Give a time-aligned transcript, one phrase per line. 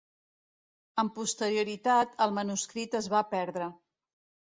[1.03, 3.73] Amb posterioritat, el manuscrit es va perdre.